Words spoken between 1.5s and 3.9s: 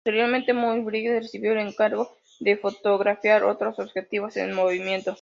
el encargo de fotografiar otros